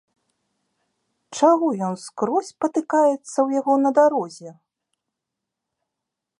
[1.39, 4.57] Чаго ён скрозь патыкаецца ў яго на дарозе?